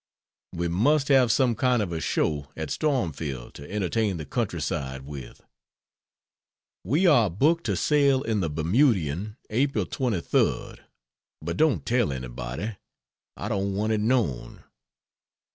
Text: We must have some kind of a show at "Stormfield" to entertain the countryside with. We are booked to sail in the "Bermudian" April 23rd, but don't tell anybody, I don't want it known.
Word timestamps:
We 0.51 0.67
must 0.67 1.09
have 1.09 1.31
some 1.31 1.53
kind 1.53 1.79
of 1.79 1.91
a 1.91 2.01
show 2.01 2.47
at 2.57 2.71
"Stormfield" 2.71 3.53
to 3.53 3.71
entertain 3.71 4.17
the 4.17 4.25
countryside 4.25 5.03
with. 5.03 5.43
We 6.83 7.05
are 7.05 7.29
booked 7.29 7.65
to 7.67 7.75
sail 7.75 8.23
in 8.23 8.39
the 8.39 8.49
"Bermudian" 8.49 9.37
April 9.51 9.85
23rd, 9.85 10.79
but 11.39 11.55
don't 11.55 11.85
tell 11.85 12.11
anybody, 12.11 12.77
I 13.37 13.47
don't 13.47 13.75
want 13.75 13.93
it 13.93 13.99
known. 14.01 14.63